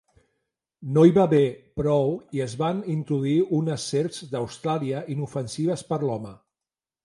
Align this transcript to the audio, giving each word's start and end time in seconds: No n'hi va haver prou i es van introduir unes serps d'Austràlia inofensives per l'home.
No 0.95 1.03
n'hi 1.07 1.11
va 1.17 1.25
haver 1.29 1.41
prou 1.81 2.09
i 2.39 2.41
es 2.47 2.57
van 2.63 2.81
introduir 2.95 3.37
unes 3.61 3.87
serps 3.95 4.25
d'Austràlia 4.35 5.07
inofensives 5.19 5.89
per 5.95 6.05
l'home. 6.09 6.37